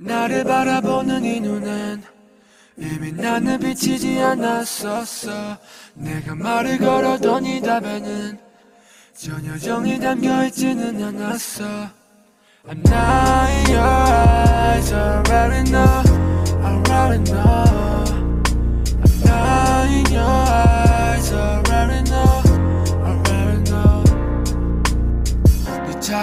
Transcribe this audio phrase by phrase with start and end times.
[0.00, 2.04] 나를 바라보는 이 눈엔
[2.76, 5.58] 이미 나는 비치지 않았었어.
[5.94, 8.38] 내가 말을 걸어도 네 답에는
[9.12, 11.64] 전혀 정이 담겨있지는 않았어.
[12.68, 16.07] I'm not your eyes, already know,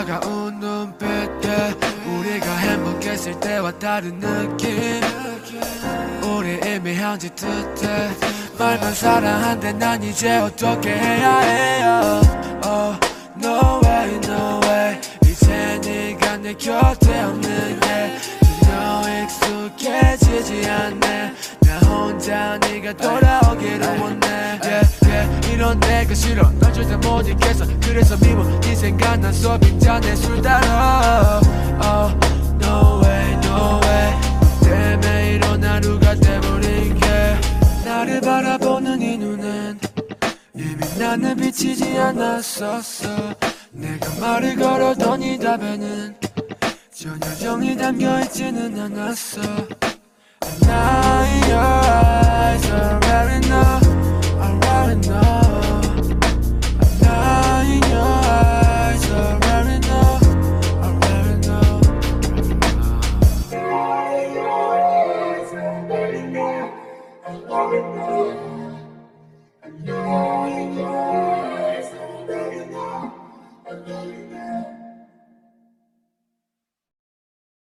[0.05, 1.73] 차가운 눈빛에
[2.05, 5.01] 우리가 행복했을 때와 다른 느낌.
[6.21, 8.11] 우리 이미 헤어진 듯해
[8.57, 12.21] 말만 사랑한데 난 이제 어떻게 해야 해요?
[12.63, 12.99] Oh
[13.43, 15.01] no way no way.
[15.23, 18.17] 이제 네가 내 곁에 없는 게
[18.63, 21.33] 전혀 익숙해지지 않네.
[21.61, 24.14] 나 혼자 네가 돌아오기를 원해.
[25.65, 26.51] 이런 내가 싫어.
[26.59, 27.65] 널 절대 못 잊겠어.
[27.81, 31.41] 그래서 미워 네 생각 난서 빈잔에 술 달아
[31.81, 32.13] Oh
[32.61, 34.13] no way no way.
[34.61, 37.39] 너 때문에 이런 하루가 돼버린 게.
[37.83, 39.79] 나를 바라보는 이 눈엔
[40.53, 43.33] 이미 나는 비치지 않았었어.
[43.71, 46.15] 내가 말을 걸어도 네 답에는
[46.93, 49.41] 전혀 정이 담겨있지는 않았어.
[50.67, 51.14] I'm
[69.85, 70.34] Yeah.